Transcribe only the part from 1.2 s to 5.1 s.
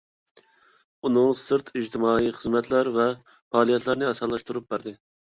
سىرت، ئىجتىمائىي خىزمەتلەر ۋە پائالىيەتلەرنى ئاسانلاشتۇرۇپ بەردى.